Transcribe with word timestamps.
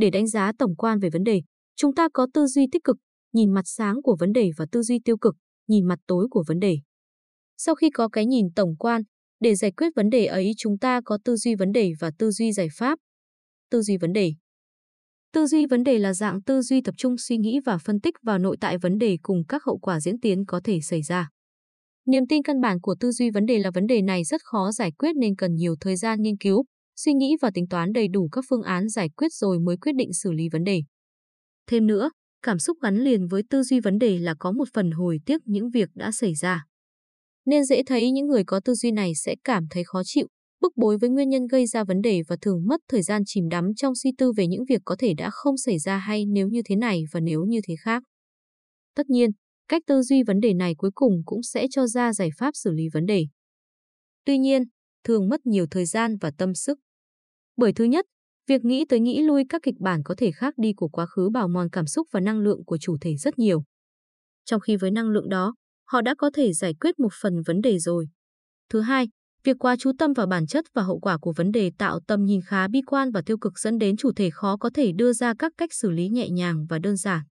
Để 0.00 0.10
đánh 0.10 0.26
giá 0.26 0.52
tổng 0.58 0.76
quan 0.76 0.98
về 0.98 1.10
vấn 1.10 1.24
đề, 1.24 1.42
chúng 1.76 1.94
ta 1.94 2.08
có 2.12 2.26
tư 2.34 2.46
duy 2.46 2.66
tích 2.72 2.84
cực, 2.84 2.96
nhìn 3.32 3.54
mặt 3.54 3.62
sáng 3.64 4.02
của 4.02 4.16
vấn 4.20 4.32
đề 4.32 4.50
và 4.56 4.66
tư 4.72 4.82
duy 4.82 4.98
tiêu 5.04 5.16
cực, 5.16 5.34
nhìn 5.68 5.88
mặt 5.88 5.98
tối 6.06 6.26
của 6.30 6.44
vấn 6.46 6.60
đề. 6.60 6.78
Sau 7.56 7.74
khi 7.74 7.90
có 7.90 8.08
cái 8.08 8.26
nhìn 8.26 8.46
tổng 8.56 8.76
quan, 8.78 9.02
để 9.40 9.54
giải 9.54 9.72
quyết 9.72 9.88
vấn 9.96 10.10
đề 10.10 10.26
ấy 10.26 10.52
chúng 10.58 10.78
ta 10.78 11.00
có 11.04 11.18
tư 11.24 11.36
duy 11.36 11.54
vấn 11.54 11.72
đề 11.72 11.92
và 12.00 12.10
tư 12.18 12.30
duy 12.30 12.52
giải 12.52 12.68
pháp. 12.72 12.98
Tư 13.70 13.82
duy 13.82 13.96
vấn 13.96 14.12
đề 14.12 14.32
Tư 15.32 15.46
duy 15.46 15.66
vấn 15.66 15.82
đề 15.82 15.98
là 15.98 16.14
dạng 16.14 16.42
tư 16.42 16.62
duy 16.62 16.80
tập 16.80 16.94
trung 16.98 17.14
suy 17.18 17.36
nghĩ 17.36 17.60
và 17.64 17.78
phân 17.78 18.00
tích 18.00 18.14
vào 18.22 18.38
nội 18.38 18.56
tại 18.60 18.78
vấn 18.78 18.98
đề 18.98 19.18
cùng 19.22 19.42
các 19.48 19.64
hậu 19.64 19.78
quả 19.78 20.00
diễn 20.00 20.20
tiến 20.20 20.44
có 20.46 20.60
thể 20.64 20.80
xảy 20.80 21.02
ra. 21.02 21.28
Niềm 22.06 22.26
tin 22.28 22.42
căn 22.42 22.60
bản 22.60 22.80
của 22.80 22.94
tư 23.00 23.12
duy 23.12 23.30
vấn 23.30 23.46
đề 23.46 23.58
là 23.58 23.70
vấn 23.74 23.86
đề 23.86 24.02
này 24.02 24.24
rất 24.24 24.40
khó 24.44 24.72
giải 24.72 24.92
quyết 24.98 25.16
nên 25.16 25.36
cần 25.36 25.54
nhiều 25.54 25.74
thời 25.80 25.96
gian 25.96 26.22
nghiên 26.22 26.36
cứu, 26.36 26.64
suy 27.04 27.12
nghĩ 27.14 27.36
và 27.40 27.50
tính 27.54 27.68
toán 27.68 27.92
đầy 27.92 28.08
đủ 28.08 28.28
các 28.32 28.44
phương 28.48 28.62
án 28.62 28.88
giải 28.88 29.08
quyết 29.08 29.32
rồi 29.32 29.58
mới 29.58 29.76
quyết 29.76 29.92
định 29.92 30.12
xử 30.12 30.32
lý 30.32 30.48
vấn 30.52 30.64
đề. 30.64 30.82
Thêm 31.66 31.86
nữa, 31.86 32.10
cảm 32.42 32.58
xúc 32.58 32.78
gắn 32.82 32.96
liền 32.96 33.26
với 33.26 33.42
tư 33.50 33.62
duy 33.62 33.80
vấn 33.80 33.98
đề 33.98 34.18
là 34.18 34.34
có 34.38 34.52
một 34.52 34.68
phần 34.74 34.90
hồi 34.90 35.18
tiếc 35.26 35.40
những 35.44 35.70
việc 35.70 35.88
đã 35.94 36.12
xảy 36.12 36.34
ra. 36.34 36.64
Nên 37.46 37.64
dễ 37.64 37.82
thấy 37.86 38.10
những 38.10 38.26
người 38.26 38.44
có 38.44 38.60
tư 38.64 38.74
duy 38.74 38.90
này 38.90 39.12
sẽ 39.14 39.34
cảm 39.44 39.64
thấy 39.70 39.84
khó 39.84 40.02
chịu, 40.04 40.26
bức 40.60 40.72
bối 40.76 40.98
với 40.98 41.10
nguyên 41.10 41.28
nhân 41.28 41.46
gây 41.46 41.66
ra 41.66 41.84
vấn 41.84 42.02
đề 42.02 42.22
và 42.28 42.36
thường 42.40 42.66
mất 42.66 42.80
thời 42.88 43.02
gian 43.02 43.22
chìm 43.26 43.48
đắm 43.48 43.74
trong 43.76 43.94
suy 43.94 44.10
tư 44.18 44.32
về 44.36 44.46
những 44.46 44.64
việc 44.68 44.80
có 44.84 44.96
thể 44.98 45.14
đã 45.14 45.30
không 45.32 45.56
xảy 45.56 45.78
ra 45.78 45.98
hay 45.98 46.24
nếu 46.26 46.48
như 46.48 46.62
thế 46.64 46.76
này 46.76 47.02
và 47.12 47.20
nếu 47.20 47.44
như 47.44 47.60
thế 47.68 47.74
khác. 47.80 48.02
Tất 48.94 49.10
nhiên, 49.10 49.30
cách 49.68 49.82
tư 49.86 50.02
duy 50.02 50.22
vấn 50.22 50.40
đề 50.40 50.54
này 50.54 50.74
cuối 50.78 50.90
cùng 50.94 51.22
cũng 51.24 51.42
sẽ 51.42 51.66
cho 51.70 51.86
ra 51.86 52.12
giải 52.12 52.28
pháp 52.38 52.50
xử 52.54 52.70
lý 52.70 52.84
vấn 52.92 53.06
đề. 53.06 53.26
Tuy 54.24 54.38
nhiên, 54.38 54.62
thường 55.04 55.28
mất 55.28 55.46
nhiều 55.46 55.66
thời 55.70 55.86
gian 55.86 56.16
và 56.20 56.30
tâm 56.38 56.54
sức. 56.54 56.78
Bởi 57.60 57.72
thứ 57.72 57.84
nhất, 57.84 58.06
việc 58.46 58.64
nghĩ 58.64 58.84
tới 58.88 59.00
nghĩ 59.00 59.22
lui 59.22 59.44
các 59.48 59.62
kịch 59.62 59.74
bản 59.80 60.02
có 60.04 60.14
thể 60.18 60.30
khác 60.32 60.54
đi 60.56 60.72
của 60.72 60.88
quá 60.88 61.06
khứ 61.06 61.30
bào 61.30 61.48
mòn 61.48 61.68
cảm 61.70 61.86
xúc 61.86 62.08
và 62.10 62.20
năng 62.20 62.40
lượng 62.40 62.64
của 62.64 62.78
chủ 62.78 62.96
thể 63.00 63.16
rất 63.16 63.38
nhiều. 63.38 63.62
Trong 64.44 64.60
khi 64.60 64.76
với 64.76 64.90
năng 64.90 65.08
lượng 65.08 65.28
đó, 65.28 65.54
họ 65.88 66.00
đã 66.00 66.14
có 66.18 66.30
thể 66.34 66.52
giải 66.52 66.74
quyết 66.80 66.98
một 66.98 67.12
phần 67.22 67.42
vấn 67.46 67.60
đề 67.60 67.78
rồi. 67.78 68.08
Thứ 68.70 68.80
hai, 68.80 69.08
việc 69.44 69.56
quá 69.58 69.76
chú 69.78 69.92
tâm 69.98 70.12
vào 70.12 70.26
bản 70.26 70.46
chất 70.46 70.64
và 70.74 70.82
hậu 70.82 70.98
quả 70.98 71.18
của 71.18 71.32
vấn 71.36 71.52
đề 71.52 71.70
tạo 71.78 72.00
tầm 72.06 72.24
nhìn 72.24 72.40
khá 72.46 72.68
bi 72.68 72.82
quan 72.86 73.10
và 73.10 73.22
tiêu 73.26 73.38
cực 73.38 73.58
dẫn 73.58 73.78
đến 73.78 73.96
chủ 73.96 74.12
thể 74.16 74.30
khó 74.32 74.56
có 74.56 74.70
thể 74.74 74.92
đưa 74.92 75.12
ra 75.12 75.34
các 75.38 75.52
cách 75.58 75.70
xử 75.72 75.90
lý 75.90 76.08
nhẹ 76.08 76.28
nhàng 76.28 76.66
và 76.68 76.78
đơn 76.78 76.96
giản. 76.96 77.22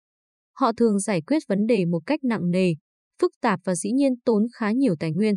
Họ 0.53 0.71
thường 0.77 0.99
giải 0.99 1.21
quyết 1.21 1.43
vấn 1.47 1.67
đề 1.67 1.85
một 1.85 1.99
cách 2.05 2.19
nặng 2.23 2.51
nề, 2.51 2.73
phức 3.21 3.31
tạp 3.41 3.59
và 3.63 3.75
dĩ 3.75 3.91
nhiên 3.91 4.13
tốn 4.25 4.43
khá 4.53 4.71
nhiều 4.71 4.95
tài 4.99 5.11
nguyên. 5.11 5.35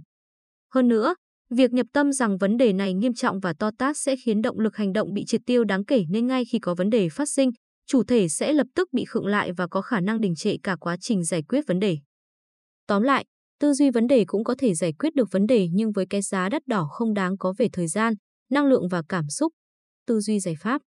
Hơn 0.74 0.88
nữa, 0.88 1.14
việc 1.54 1.72
nhập 1.72 1.86
tâm 1.92 2.12
rằng 2.12 2.38
vấn 2.38 2.56
đề 2.56 2.72
này 2.72 2.94
nghiêm 2.94 3.14
trọng 3.14 3.40
và 3.40 3.54
to 3.58 3.70
tát 3.78 3.96
sẽ 3.96 4.16
khiến 4.24 4.42
động 4.42 4.58
lực 4.58 4.76
hành 4.76 4.92
động 4.92 5.14
bị 5.14 5.24
triệt 5.24 5.40
tiêu 5.46 5.64
đáng 5.64 5.84
kể 5.84 6.04
nên 6.08 6.26
ngay 6.26 6.44
khi 6.44 6.58
có 6.58 6.74
vấn 6.74 6.90
đề 6.90 7.08
phát 7.08 7.28
sinh, 7.28 7.50
chủ 7.86 8.02
thể 8.04 8.28
sẽ 8.28 8.52
lập 8.52 8.66
tức 8.74 8.88
bị 8.92 9.04
khựng 9.04 9.26
lại 9.26 9.52
và 9.56 9.66
có 9.66 9.80
khả 9.80 10.00
năng 10.00 10.20
đình 10.20 10.34
trệ 10.34 10.56
cả 10.62 10.76
quá 10.80 10.96
trình 11.00 11.24
giải 11.24 11.42
quyết 11.42 11.64
vấn 11.66 11.80
đề. 11.80 11.98
Tóm 12.86 13.02
lại, 13.02 13.24
tư 13.60 13.72
duy 13.72 13.90
vấn 13.90 14.06
đề 14.06 14.24
cũng 14.26 14.44
có 14.44 14.54
thể 14.58 14.74
giải 14.74 14.92
quyết 14.92 15.14
được 15.14 15.28
vấn 15.30 15.46
đề 15.46 15.68
nhưng 15.72 15.92
với 15.92 16.06
cái 16.10 16.22
giá 16.22 16.48
đắt 16.48 16.66
đỏ 16.66 16.88
không 16.90 17.14
đáng 17.14 17.38
có 17.38 17.54
về 17.58 17.68
thời 17.72 17.86
gian, 17.86 18.14
năng 18.50 18.66
lượng 18.66 18.88
và 18.88 19.02
cảm 19.08 19.28
xúc. 19.28 19.52
Tư 20.06 20.20
duy 20.20 20.40
giải 20.40 20.54
pháp 20.60 20.82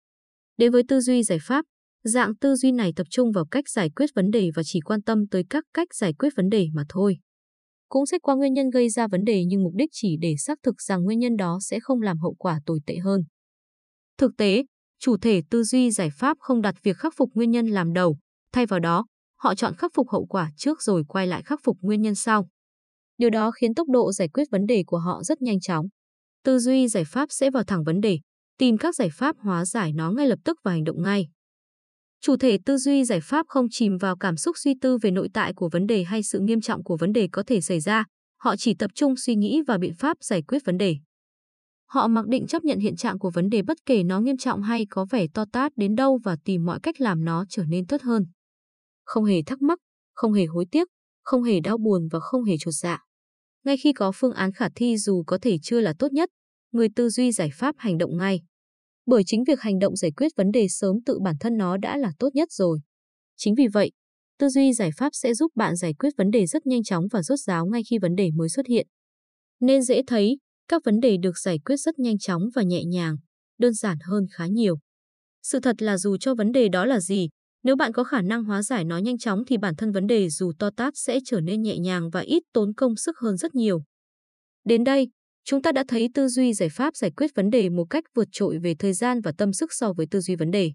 Đến 0.57 0.73
với 0.73 0.83
tư 0.89 1.01
duy 1.01 1.23
giải 1.23 1.39
pháp, 1.43 1.65
dạng 2.05 2.37
tư 2.37 2.55
duy 2.57 2.73
này 2.73 2.93
tập 2.97 3.07
trung 3.11 3.33
vào 3.33 3.47
cách 3.51 3.69
giải 3.69 3.91
quyết 3.97 4.11
vấn 4.15 4.31
đề 4.31 4.51
và 4.55 4.63
chỉ 4.67 4.81
quan 4.81 5.03
tâm 5.03 5.27
tới 5.31 5.45
các 5.51 5.65
cách 5.75 5.95
giải 5.95 6.13
quyết 6.13 6.33
vấn 6.37 6.49
đề 6.49 6.67
mà 6.75 6.83
thôi. 6.89 7.17
Cũng 7.93 8.07
xét 8.07 8.23
qua 8.23 8.35
nguyên 8.35 8.53
nhân 8.53 8.71
gây 8.71 8.89
ra 8.89 9.07
vấn 9.07 9.25
đề 9.25 9.45
nhưng 9.45 9.63
mục 9.63 9.73
đích 9.75 9.89
chỉ 9.93 10.17
để 10.21 10.35
xác 10.39 10.59
thực 10.63 10.83
rằng 10.83 11.05
nguyên 11.05 11.19
nhân 11.19 11.37
đó 11.37 11.59
sẽ 11.63 11.81
không 11.81 12.03
làm 12.03 12.19
hậu 12.19 12.35
quả 12.39 12.61
tồi 12.67 12.81
tệ 12.87 12.97
hơn. 12.97 13.25
Thực 14.19 14.37
tế, 14.37 14.65
chủ 14.99 15.17
thể 15.17 15.43
tư 15.51 15.65
duy 15.65 15.91
giải 15.91 16.11
pháp 16.11 16.37
không 16.41 16.63
đặt 16.63 16.75
việc 16.83 16.97
khắc 16.97 17.15
phục 17.17 17.31
nguyên 17.35 17.51
nhân 17.51 17.67
làm 17.67 17.93
đầu, 17.93 18.19
thay 18.53 18.67
vào 18.67 18.81
đó, 18.81 19.07
họ 19.39 19.55
chọn 19.55 19.75
khắc 19.77 19.91
phục 19.95 20.09
hậu 20.11 20.27
quả 20.27 20.51
trước 20.57 20.83
rồi 20.83 21.05
quay 21.09 21.27
lại 21.27 21.43
khắc 21.43 21.61
phục 21.65 21.77
nguyên 21.81 22.03
nhân 22.03 22.15
sau. 22.15 22.49
Điều 23.19 23.31
đó 23.31 23.51
khiến 23.51 23.75
tốc 23.75 23.89
độ 23.89 24.13
giải 24.13 24.29
quyết 24.29 24.45
vấn 24.51 24.67
đề 24.67 24.83
của 24.87 24.99
họ 24.99 25.23
rất 25.23 25.43
nhanh 25.43 25.61
chóng. 25.61 25.87
Tư 26.45 26.59
duy 26.59 26.89
giải 26.89 27.05
pháp 27.07 27.27
sẽ 27.33 27.51
vào 27.51 27.63
thẳng 27.65 27.85
vấn 27.85 28.01
đề, 28.01 28.19
tìm 28.59 28.79
các 28.79 28.95
giải 28.95 29.09
pháp 29.13 29.37
hóa 29.39 29.65
giải 29.65 29.93
nó 29.93 30.11
ngay 30.11 30.27
lập 30.27 30.39
tức 30.45 30.59
và 30.65 30.71
hành 30.71 30.85
động 30.85 31.03
ngay. 31.03 31.29
Chủ 32.25 32.37
thể 32.37 32.59
tư 32.67 32.77
duy 32.77 33.05
giải 33.05 33.21
pháp 33.21 33.47
không 33.49 33.67
chìm 33.71 33.97
vào 33.97 34.17
cảm 34.17 34.37
xúc 34.37 34.57
suy 34.59 34.75
tư 34.81 34.99
về 35.03 35.11
nội 35.11 35.29
tại 35.35 35.53
của 35.55 35.69
vấn 35.73 35.87
đề 35.87 36.05
hay 36.05 36.23
sự 36.23 36.41
nghiêm 36.41 36.61
trọng 36.61 36.85
của 36.85 36.97
vấn 36.97 37.13
đề 37.13 37.29
có 37.33 37.43
thể 37.47 37.61
xảy 37.61 37.81
ra, 37.81 38.05
họ 38.41 38.57
chỉ 38.57 38.75
tập 38.75 38.91
trung 38.95 39.17
suy 39.17 39.35
nghĩ 39.35 39.63
và 39.67 39.79
biện 39.79 39.95
pháp 39.95 40.17
giải 40.21 40.43
quyết 40.43 40.65
vấn 40.65 40.79
đề. 40.79 40.97
Họ 41.87 42.09
mặc 42.09 42.27
định 42.27 42.47
chấp 42.47 42.65
nhận 42.65 42.79
hiện 42.79 42.97
trạng 42.97 43.19
của 43.19 43.31
vấn 43.31 43.49
đề 43.49 43.63
bất 43.63 43.79
kể 43.87 44.03
nó 44.03 44.21
nghiêm 44.21 44.37
trọng 44.37 44.63
hay 44.63 44.87
có 44.91 45.07
vẻ 45.11 45.27
to 45.35 45.45
tát 45.53 45.73
đến 45.77 45.95
đâu 45.95 46.21
và 46.25 46.37
tìm 46.45 46.65
mọi 46.65 46.79
cách 46.83 47.01
làm 47.01 47.25
nó 47.25 47.45
trở 47.49 47.65
nên 47.65 47.87
tốt 47.87 48.03
hơn. 48.03 48.27
Không 49.05 49.25
hề 49.25 49.43
thắc 49.43 49.63
mắc, 49.63 49.79
không 50.15 50.33
hề 50.33 50.45
hối 50.47 50.65
tiếc, 50.71 50.89
không 51.23 51.43
hề 51.43 51.61
đau 51.61 51.79
buồn 51.79 52.09
và 52.11 52.21
không 52.21 52.45
hề 52.45 52.55
chột 52.61 52.75
dạ. 52.75 53.05
Ngay 53.65 53.77
khi 53.77 53.93
có 53.93 54.13
phương 54.15 54.33
án 54.33 54.53
khả 54.53 54.69
thi 54.75 54.97
dù 54.97 55.25
có 55.27 55.39
thể 55.43 55.59
chưa 55.63 55.81
là 55.81 55.95
tốt 55.99 56.13
nhất, 56.13 56.31
người 56.73 56.89
tư 56.97 57.09
duy 57.09 57.33
giải 57.33 57.51
pháp 57.55 57.75
hành 57.79 57.99
động 57.99 58.17
ngay. 58.17 58.41
Bởi 59.07 59.23
chính 59.27 59.45
việc 59.45 59.61
hành 59.61 59.79
động 59.79 59.97
giải 59.97 60.11
quyết 60.17 60.33
vấn 60.37 60.51
đề 60.51 60.67
sớm 60.69 60.97
tự 61.07 61.19
bản 61.25 61.37
thân 61.41 61.57
nó 61.57 61.77
đã 61.77 61.97
là 61.97 62.13
tốt 62.19 62.29
nhất 62.35 62.53
rồi. 62.53 62.81
Chính 63.37 63.55
vì 63.55 63.67
vậy, 63.73 63.93
tư 64.39 64.49
duy 64.49 64.73
giải 64.73 64.91
pháp 64.97 65.11
sẽ 65.13 65.35
giúp 65.35 65.53
bạn 65.55 65.77
giải 65.77 65.95
quyết 65.95 66.11
vấn 66.17 66.31
đề 66.31 66.47
rất 66.47 66.67
nhanh 66.67 66.83
chóng 66.83 67.05
và 67.13 67.23
rốt 67.23 67.39
ráo 67.39 67.67
ngay 67.67 67.83
khi 67.91 67.99
vấn 67.99 68.15
đề 68.15 68.31
mới 68.35 68.49
xuất 68.49 68.67
hiện. 68.67 68.87
Nên 69.61 69.83
dễ 69.83 70.03
thấy, 70.07 70.39
các 70.69 70.83
vấn 70.85 71.01
đề 71.01 71.17
được 71.23 71.39
giải 71.39 71.59
quyết 71.65 71.77
rất 71.77 71.99
nhanh 71.99 72.19
chóng 72.19 72.43
và 72.55 72.63
nhẹ 72.63 72.85
nhàng, 72.85 73.17
đơn 73.59 73.73
giản 73.75 73.99
hơn 74.05 74.27
khá 74.33 74.47
nhiều. 74.47 74.79
Sự 75.43 75.61
thật 75.61 75.83
là 75.83 75.99
dù 75.99 76.17
cho 76.17 76.35
vấn 76.35 76.53
đề 76.53 76.69
đó 76.69 76.85
là 76.85 77.01
gì, 77.01 77.29
nếu 77.63 77.77
bạn 77.77 77.93
có 77.93 78.05
khả 78.05 78.23
năng 78.23 78.45
hóa 78.45 78.63
giải 78.63 78.85
nó 78.85 78.99
nhanh 78.99 79.19
chóng 79.19 79.43
thì 79.47 79.59
bản 79.59 79.77
thân 79.77 79.93
vấn 79.93 80.07
đề 80.07 80.29
dù 80.29 80.53
to 80.59 80.71
tát 80.77 80.93
sẽ 80.97 81.19
trở 81.25 81.41
nên 81.41 81.63
nhẹ 81.63 81.79
nhàng 81.79 82.11
và 82.11 82.21
ít 82.21 82.43
tốn 82.53 82.75
công 82.75 82.97
sức 82.97 83.19
hơn 83.19 83.37
rất 83.37 83.55
nhiều. 83.55 83.83
Đến 84.65 84.85
đây, 84.85 85.09
chúng 85.45 85.63
ta 85.63 85.73
đã 85.73 85.85
thấy 85.89 86.09
tư 86.15 86.29
duy 86.29 86.55
giải 86.55 86.69
pháp 86.69 86.97
giải 86.97 87.11
quyết 87.17 87.31
vấn 87.35 87.51
đề 87.51 87.71
một 87.71 87.85
cách 87.91 88.05
vượt 88.15 88.29
trội 88.33 88.59
về 88.59 88.75
thời 88.79 88.93
gian 88.93 89.21
và 89.21 89.33
tâm 89.39 89.53
sức 89.53 89.73
so 89.73 89.93
với 89.93 90.07
tư 90.11 90.21
duy 90.21 90.37
vấn 90.37 90.51
đề. 90.51 90.73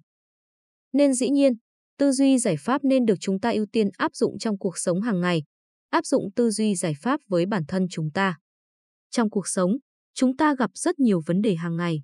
Nên 0.93 1.13
dĩ 1.13 1.29
nhiên, 1.29 1.53
tư 1.97 2.11
duy 2.11 2.37
giải 2.37 2.55
pháp 2.59 2.83
nên 2.83 3.05
được 3.05 3.15
chúng 3.19 3.39
ta 3.39 3.49
ưu 3.49 3.65
tiên 3.71 3.89
áp 3.97 4.15
dụng 4.15 4.37
trong 4.39 4.57
cuộc 4.57 4.77
sống 4.77 5.01
hàng 5.01 5.21
ngày, 5.21 5.43
áp 5.89 6.05
dụng 6.05 6.23
tư 6.35 6.49
duy 6.49 6.75
giải 6.75 6.93
pháp 7.01 7.19
với 7.27 7.45
bản 7.45 7.63
thân 7.67 7.87
chúng 7.91 8.11
ta. 8.13 8.37
Trong 9.09 9.29
cuộc 9.29 9.47
sống, 9.47 9.71
chúng 10.13 10.37
ta 10.37 10.55
gặp 10.55 10.69
rất 10.73 10.99
nhiều 10.99 11.21
vấn 11.25 11.41
đề 11.41 11.55
hàng 11.55 11.77
ngày. 11.77 12.01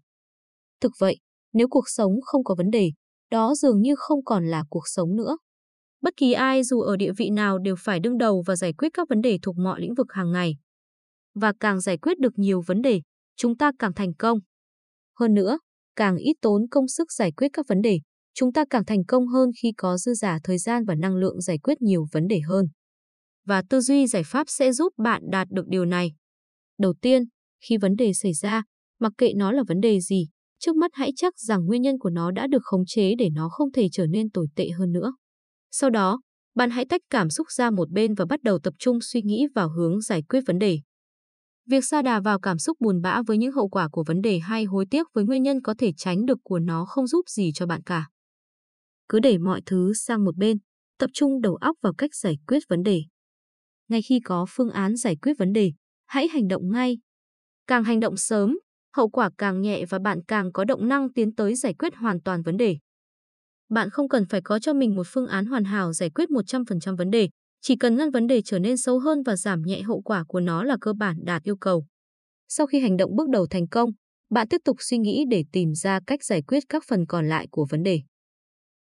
Thực 0.82 0.92
vậy, 1.00 1.18
nếu 1.54 1.68
cuộc 1.70 1.90
sống 1.90 2.12
không 2.22 2.44
có 2.44 2.56
vấn 2.56 2.70
đề, 2.72 2.92
đó 3.32 3.56
dường 3.56 3.82
như 3.82 3.96
không 3.98 4.24
còn 4.26 4.46
là 4.46 4.64
cuộc 4.70 4.88
sống 4.88 5.16
nữa. 5.16 5.38
Bất 6.02 6.14
kỳ 6.18 6.34
ai 6.34 6.64
dù 6.64 6.82
ở 6.82 6.98
địa 6.98 7.12
vị 7.18 7.30
nào 7.30 7.60
đều 7.60 7.76
phải 7.80 8.00
đương 8.00 8.18
đầu 8.18 8.44
và 8.46 8.56
giải 8.56 8.74
quyết 8.74 8.90
các 8.94 9.10
vấn 9.10 9.22
đề 9.22 9.40
thuộc 9.42 9.58
mọi 9.58 9.82
lĩnh 9.82 9.94
vực 9.94 10.08
hàng 10.10 10.32
ngày. 10.32 10.58
Và 11.36 11.54
càng 11.60 11.82
giải 11.82 11.98
quyết 11.98 12.20
được 12.20 12.34
nhiều 12.36 12.62
vấn 12.68 12.82
đề, 12.82 13.02
chúng 13.36 13.58
ta 13.58 13.72
càng 13.80 13.94
thành 13.94 14.14
công. 14.14 14.40
Hơn 15.20 15.34
nữa, 15.34 15.60
càng 15.96 16.18
ít 16.18 16.34
tốn 16.42 16.62
công 16.72 16.88
sức 16.88 17.12
giải 17.12 17.32
quyết 17.32 17.48
các 17.54 17.66
vấn 17.68 17.82
đề, 17.82 18.00
chúng 18.34 18.54
ta 18.54 18.66
càng 18.70 18.86
thành 18.86 19.06
công 19.06 19.28
hơn 19.28 19.50
khi 19.62 19.72
có 19.78 19.98
dư 19.98 20.14
giả 20.14 20.40
thời 20.44 20.58
gian 20.58 20.86
và 20.86 20.96
năng 20.96 21.16
lượng 21.16 21.42
giải 21.42 21.58
quyết 21.58 21.82
nhiều 21.82 22.06
vấn 22.12 22.28
đề 22.28 22.40
hơn. 22.40 22.66
Và 23.46 23.64
tư 23.70 23.82
duy 23.82 24.08
giải 24.08 24.24
pháp 24.26 24.50
sẽ 24.50 24.72
giúp 24.72 24.94
bạn 24.98 25.22
đạt 25.32 25.48
được 25.52 25.68
điều 25.68 25.86
này. 25.86 26.12
Đầu 26.80 26.94
tiên, 27.02 27.24
khi 27.66 27.78
vấn 27.78 27.96
đề 27.96 28.14
xảy 28.14 28.34
ra, 28.34 28.64
mặc 29.00 29.14
kệ 29.18 29.34
nó 29.36 29.52
là 29.52 29.64
vấn 29.68 29.82
đề 29.82 30.00
gì, 30.00 30.28
trước 30.60 30.76
mắt 30.76 30.92
hãy 30.94 31.12
chắc 31.16 31.40
rằng 31.40 31.66
nguyên 31.66 31.82
nhân 31.82 31.98
của 32.00 32.10
nó 32.10 32.32
đã 32.32 32.48
được 32.48 32.62
khống 32.64 32.86
chế 32.86 33.16
để 33.16 33.30
nó 33.30 33.50
không 33.50 33.72
thể 33.72 33.88
trở 33.92 34.06
nên 34.08 34.30
tồi 34.30 34.48
tệ 34.56 34.70
hơn 34.70 34.92
nữa. 34.92 35.14
Sau 35.72 35.90
đó, 35.90 36.22
bạn 36.56 36.70
hãy 36.70 36.86
tách 36.86 37.02
cảm 37.10 37.30
xúc 37.30 37.48
ra 37.52 37.72
một 37.72 37.90
bên 37.92 38.14
và 38.14 38.26
bắt 38.26 38.44
đầu 38.44 38.60
tập 38.60 38.74
trung 38.80 38.98
suy 39.02 39.22
nghĩ 39.22 39.48
vào 39.56 39.70
hướng 39.70 40.02
giải 40.02 40.22
quyết 40.30 40.42
vấn 40.48 40.60
đề. 40.60 40.80
Việc 41.66 41.86
sa 41.86 42.02
đà 42.02 42.20
vào 42.20 42.40
cảm 42.40 42.58
xúc 42.58 42.78
buồn 42.80 43.02
bã 43.02 43.22
với 43.28 43.38
những 43.38 43.52
hậu 43.52 43.70
quả 43.70 43.88
của 43.92 44.04
vấn 44.08 44.22
đề 44.22 44.40
hay 44.40 44.64
hối 44.64 44.86
tiếc 44.92 45.08
với 45.14 45.24
nguyên 45.24 45.44
nhân 45.44 45.62
có 45.62 45.76
thể 45.78 45.92
tránh 45.98 46.26
được 46.26 46.38
của 46.44 46.60
nó 46.60 46.86
không 46.86 47.08
giúp 47.08 47.30
gì 47.30 47.52
cho 47.56 47.66
bạn 47.66 47.82
cả. 47.84 48.10
Cứ 49.10 49.20
để 49.20 49.38
mọi 49.38 49.62
thứ 49.66 49.94
sang 49.94 50.26
một 50.26 50.38
bên, 50.38 50.58
tập 51.00 51.10
trung 51.14 51.42
đầu 51.42 51.56
óc 51.56 51.78
vào 51.82 51.94
cách 51.98 52.16
giải 52.16 52.38
quyết 52.48 52.64
vấn 52.70 52.84
đề. 52.84 53.02
Ngay 53.88 54.02
khi 54.02 54.20
có 54.20 54.46
phương 54.50 54.70
án 54.70 54.96
giải 54.96 55.16
quyết 55.22 55.34
vấn 55.40 55.54
đề, 55.54 55.72
hãy 56.06 56.28
hành 56.28 56.48
động 56.48 56.72
ngay. 56.72 56.98
Càng 57.68 57.84
hành 57.84 58.00
động 58.00 58.18
sớm, 58.18 58.60
hậu 58.96 59.10
quả 59.10 59.30
càng 59.38 59.62
nhẹ 59.62 59.86
và 59.90 60.00
bạn 60.00 60.20
càng 60.28 60.52
có 60.52 60.66
động 60.66 60.88
năng 60.88 61.14
tiến 61.14 61.36
tới 61.36 61.56
giải 61.56 61.74
quyết 61.74 61.96
hoàn 61.96 62.22
toàn 62.22 62.42
vấn 62.42 62.58
đề. 62.58 62.78
Bạn 63.70 63.90
không 63.90 64.10
cần 64.10 64.26
phải 64.26 64.42
có 64.42 64.60
cho 64.60 64.74
mình 64.74 64.96
một 64.96 65.08
phương 65.08 65.28
án 65.28 65.46
hoàn 65.46 65.64
hảo 65.64 65.94
giải 65.94 66.10
quyết 66.10 66.30
100% 66.30 66.96
vấn 66.96 67.12
đề, 67.12 67.30
chỉ 67.66 67.76
cần 67.76 67.96
ngăn 67.96 68.12
vấn 68.12 68.28
đề 68.28 68.42
trở 68.42 68.60
nên 68.60 68.78
xấu 68.78 69.00
hơn 69.00 69.24
và 69.24 69.36
giảm 69.36 69.62
nhẹ 69.62 69.82
hậu 69.82 70.02
quả 70.02 70.24
của 70.28 70.40
nó 70.40 70.64
là 70.64 70.78
cơ 70.82 70.94
bản 70.94 71.18
đạt 71.24 71.44
yêu 71.44 71.58
cầu. 71.58 71.86
Sau 72.48 72.68
khi 72.68 72.80
hành 72.80 72.98
động 72.98 73.16
bước 73.16 73.30
đầu 73.30 73.48
thành 73.50 73.68
công, 73.68 73.90
bạn 74.30 74.48
tiếp 74.48 74.62
tục 74.66 74.78
suy 74.80 74.98
nghĩ 74.98 75.26
để 75.30 75.44
tìm 75.52 75.74
ra 75.74 76.00
cách 76.08 76.24
giải 76.24 76.42
quyết 76.42 76.64
các 76.70 76.84
phần 76.88 77.06
còn 77.06 77.30
lại 77.30 77.48
của 77.52 77.66
vấn 77.70 77.84
đề. 77.84 78.02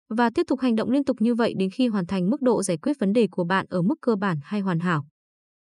Và 0.09 0.31
tiếp 0.35 0.43
tục 0.47 0.61
hành 0.61 0.75
động 0.75 0.91
liên 0.91 1.05
tục 1.05 1.17
như 1.21 1.35
vậy 1.35 1.55
đến 1.59 1.71
khi 1.71 1.89
hoàn 1.89 2.07
thành 2.07 2.31
mức 2.31 2.43
độ 2.43 2.63
giải 2.63 2.77
quyết 2.77 2.99
vấn 3.01 3.13
đề 3.13 3.29
của 3.31 3.45
bạn 3.45 3.67
ở 3.69 3.83
mức 3.83 3.95
cơ 4.01 4.17
bản 4.17 4.39
hay 4.43 4.61
hoàn 4.61 4.81
hảo. 4.81 5.07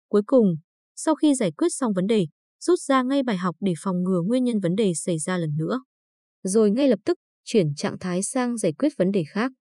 Cuối 0.10 0.22
cùng, 0.26 0.56
sau 0.96 1.16
khi 1.16 1.36
giải 1.36 1.52
quyết 1.52 1.68
xong 1.72 1.94
vấn 1.94 2.08
đề, 2.08 2.26
rút 2.60 2.80
ra 2.80 3.04
ngay 3.04 3.24
bài 3.24 3.38
học 3.38 3.56
để 3.60 3.74
phòng 3.80 4.04
ngừa 4.04 4.22
nguyên 4.22 4.44
nhân 4.44 4.60
vấn 4.60 4.76
đề 4.76 4.94
xảy 4.96 5.20
ra 5.20 5.38
lần 5.38 5.58
nữa. 5.58 5.82
Rồi 6.44 6.72
ngay 6.72 6.88
lập 6.88 7.00
tức, 7.06 7.18
chuyển 7.44 7.76
trạng 7.76 8.00
thái 8.00 8.24
sang 8.24 8.58
giải 8.58 8.74
quyết 8.74 8.94
vấn 8.98 9.12
đề 9.12 9.24
khác. 9.24 9.52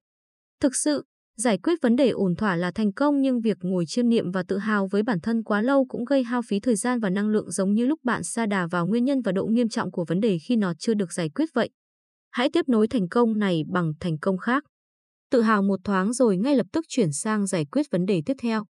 Thực 0.60 0.76
sự, 0.76 1.04
giải 1.40 1.58
quyết 1.58 1.78
vấn 1.82 1.96
đề 1.96 2.10
ổn 2.10 2.36
thỏa 2.36 2.56
là 2.56 2.70
thành 2.70 2.92
công 2.92 3.20
nhưng 3.22 3.40
việc 3.40 3.56
ngồi 3.60 3.84
chiêm 3.86 4.08
niệm 4.08 4.30
và 4.30 4.42
tự 4.48 4.58
hào 4.58 4.86
với 4.86 5.02
bản 5.02 5.20
thân 5.20 5.42
quá 5.42 5.62
lâu 5.62 5.86
cũng 5.88 6.04
gây 6.04 6.24
hao 6.24 6.42
phí 6.42 6.60
thời 6.60 6.76
gian 6.76 7.00
và 7.00 7.10
năng 7.10 7.28
lượng 7.28 7.50
giống 7.50 7.74
như 7.74 7.86
lúc 7.86 8.00
bạn 8.04 8.24
sa 8.24 8.46
đà 8.46 8.66
vào 8.66 8.86
nguyên 8.86 9.04
nhân 9.04 9.22
và 9.22 9.32
độ 9.32 9.46
nghiêm 9.46 9.68
trọng 9.68 9.90
của 9.90 10.04
vấn 10.08 10.20
đề 10.20 10.38
khi 10.48 10.56
nó 10.56 10.72
chưa 10.78 10.94
được 10.94 11.12
giải 11.12 11.28
quyết 11.28 11.48
vậy. 11.54 11.70
Hãy 12.30 12.50
tiếp 12.52 12.68
nối 12.68 12.88
thành 12.88 13.08
công 13.08 13.38
này 13.38 13.62
bằng 13.72 13.92
thành 14.00 14.18
công 14.18 14.38
khác. 14.38 14.64
Tự 15.30 15.42
hào 15.42 15.62
một 15.62 15.80
thoáng 15.84 16.12
rồi 16.12 16.36
ngay 16.36 16.56
lập 16.56 16.66
tức 16.72 16.84
chuyển 16.88 17.12
sang 17.12 17.46
giải 17.46 17.64
quyết 17.72 17.86
vấn 17.90 18.06
đề 18.06 18.22
tiếp 18.26 18.34
theo. 18.42 18.64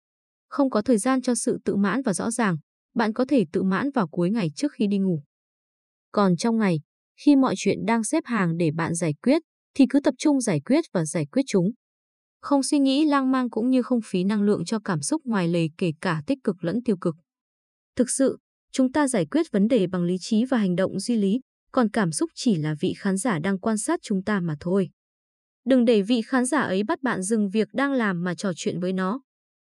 Không 0.50 0.70
có 0.70 0.82
thời 0.82 0.98
gian 0.98 1.22
cho 1.22 1.36
sự 1.36 1.58
tự 1.66 1.76
mãn 1.76 2.02
và 2.02 2.14
rõ 2.14 2.32
ràng, 2.32 2.58
bạn 2.96 3.14
có 3.14 3.26
thể 3.30 3.46
tự 3.54 3.64
mãn 3.64 3.92
vào 3.92 4.08
cuối 4.08 4.30
ngày 4.30 4.52
trước 4.56 4.72
khi 4.72 4.88
đi 4.88 4.98
ngủ. 4.98 5.22
Còn 6.12 6.36
trong 6.38 6.58
ngày, 6.58 6.80
khi 7.26 7.36
mọi 7.36 7.54
chuyện 7.58 7.78
đang 7.88 8.04
xếp 8.04 8.24
hàng 8.26 8.58
để 8.58 8.72
bạn 8.76 8.96
giải 8.96 9.14
quyết, 9.22 9.42
thì 9.76 9.86
cứ 9.90 10.00
tập 10.00 10.14
trung 10.18 10.42
giải 10.42 10.60
quyết 10.66 10.86
và 10.94 11.06
giải 11.06 11.26
quyết 11.26 11.44
chúng. 11.48 11.72
Không 12.46 12.64
suy 12.64 12.80
nghĩ 12.80 13.06
lang 13.06 13.32
mang 13.32 13.50
cũng 13.50 13.70
như 13.70 13.82
không 13.82 14.00
phí 14.06 14.24
năng 14.24 14.42
lượng 14.42 14.66
cho 14.66 14.80
cảm 14.80 15.02
xúc 15.02 15.22
ngoài 15.26 15.48
lề 15.48 15.68
kể 15.78 15.92
cả 16.02 16.22
tích 16.28 16.38
cực 16.44 16.64
lẫn 16.64 16.84
tiêu 16.84 16.98
cực. 16.98 17.16
Thực 17.96 18.10
sự, 18.10 18.38
chúng 18.72 18.92
ta 18.92 19.08
giải 19.08 19.26
quyết 19.26 19.52
vấn 19.52 19.68
đề 19.68 19.88
bằng 19.88 20.04
lý 20.04 20.16
trí 20.20 20.46
và 20.46 20.58
hành 20.58 20.76
động 20.76 21.00
duy 21.00 21.16
lý, 21.16 21.40
còn 21.72 21.90
cảm 21.90 22.12
xúc 22.12 22.30
chỉ 22.36 22.56
là 22.56 22.76
vị 22.80 22.94
khán 22.98 23.18
giả 23.18 23.40
đang 23.40 23.60
quan 23.60 23.78
sát 23.78 24.00
chúng 24.04 24.24
ta 24.24 24.40
mà 24.40 24.56
thôi. 24.60 24.90
Đừng 25.66 25.86
để 25.86 26.02
vị 26.02 26.22
khán 26.22 26.46
giả 26.46 26.60
ấy 26.60 26.84
bắt 26.84 27.04
bạn 27.04 27.24
dừng 27.24 27.50
việc 27.50 27.68
đang 27.74 27.94
làm 27.94 28.24
mà 28.24 28.36
trò 28.36 28.52
chuyện 28.56 28.80
với 28.80 28.94
nó. 28.94 29.22